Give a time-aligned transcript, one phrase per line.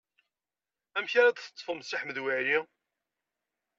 [0.97, 2.57] Amek ara d-teṭṭfem Si Ḥmed Waɛli?